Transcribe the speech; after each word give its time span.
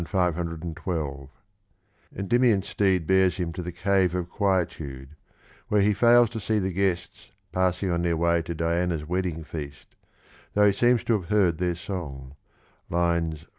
Endymion's 2.15 2.67
steed 2.67 3.05
bears 3.05 3.35
him 3.37 3.53
to 3.53 3.61
the 3.61 3.71
Cave 3.71 4.15
of 4.15 4.31
Quietude, 4.31 5.09
where 5.67 5.81
he 5.83 5.93
fails 5.93 6.27
to 6.31 6.39
see 6.39 6.57
the 6.57 6.73
guests 6.73 7.29
passing 7.51 7.91
on 7.91 8.01
their 8.01 8.17
way 8.17 8.41
to 8.41 8.55
Diana's 8.55 9.05
wed 9.07 9.25
ding 9.25 9.43
feast, 9.43 9.95
though 10.55 10.65
he 10.65 10.71
seems 10.73 11.03
to 11.03 11.13
have 11.21 11.29
heard 11.29 11.59
their 11.59 11.75
song 11.75 12.35
(556, 12.89 13.41
611). 13.41 13.47